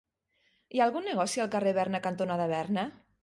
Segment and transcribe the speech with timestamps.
[0.77, 2.87] Hi ha algun negoci al carrer Berna cantonada Berna?